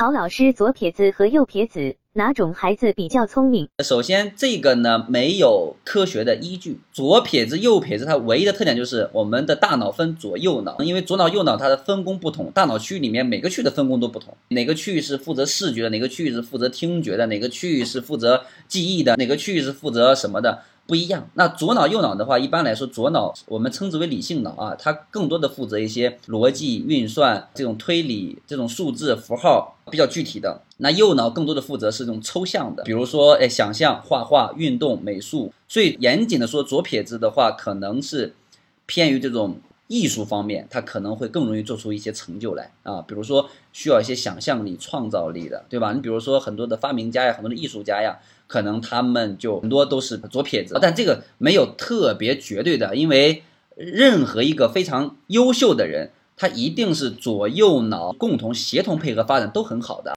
[0.00, 3.68] 敖老师，左撇子和右撇子哪种孩子比较聪明？
[3.84, 6.80] 首先，这个呢没有科学的依据。
[6.90, 20.62] 左撇子、右撇子，它唯一的特点就是我们的大脑分左右脑，因为左脑、右脑它的分工不同，大脑区域里面每个区域的分工都不同，哪个区域是负责视觉的，哪个区域是负责听觉的，哪个区域是负责记忆的，哪个区域是负责什么的。
[20.90, 21.30] 不一样。
[21.34, 30.62] 那左脑右脑的话，一般来说，左脑我们称之为理性脑啊，它更多的负责一些逻辑运算、这种推理、这种数字符号比较具体的。
[30.78, 35.52] 那右脑更多的负责是这种抽象的，比如说哎，想象、画画、运动、美术。
[35.68, 38.34] 所以严谨的说，左撇子的话，可能是
[38.86, 43.02] 偏于这种艺术方面，他可能会更容易做出一些成就来啊。
[43.02, 45.92] 比如说需要一些想象力、创造力的，对吧？
[45.92, 48.20] 你比如说很多的发明家呀，很多的艺术家呀。
[48.46, 53.44] 可能他们就很多都是左撇子，但这个没有特别绝对的，因为
[53.76, 60.08] 任何一个非常优秀的人，他一定是左右脑共同协同配合发展都很好的。